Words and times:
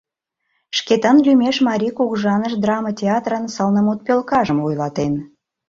Шкетан 0.77 1.17
лӱмеш 1.25 1.57
Марий 1.67 1.93
кугыжаныш 1.97 2.53
драме 2.63 2.91
театрын 2.99 3.45
сылнымут 3.55 3.99
пӧлкажым 4.05 4.57
вуйлатен. 4.63 5.13